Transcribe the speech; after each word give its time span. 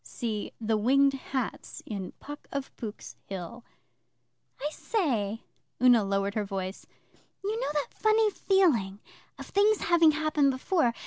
[See 0.03 0.51
'The 0.59 0.77
Winged 0.77 1.13
Hats' 1.13 1.83
in 1.85 2.13
PUCK 2.13 2.47
OF 2.51 2.75
POOK'S 2.75 3.15
HILL.] 3.27 3.63
I 4.59 4.71
say,' 4.71 5.43
Una 5.79 6.03
lowered 6.03 6.33
her 6.33 6.43
voice 6.43 6.87
'you 7.43 7.59
know 7.59 7.69
that 7.73 7.93
funny 7.93 8.31
feeling 8.31 8.99
of 9.37 9.45
things 9.45 9.77
having 9.81 10.13
happened 10.13 10.49
before. 10.49 10.95